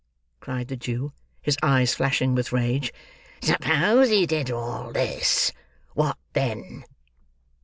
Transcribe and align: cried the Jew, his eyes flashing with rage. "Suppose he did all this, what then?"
cried 0.39 0.67
the 0.67 0.75
Jew, 0.75 1.13
his 1.43 1.59
eyes 1.61 1.93
flashing 1.93 2.33
with 2.33 2.51
rage. 2.51 2.91
"Suppose 3.39 4.09
he 4.09 4.25
did 4.25 4.49
all 4.49 4.91
this, 4.91 5.51
what 5.93 6.17
then?" 6.33 6.85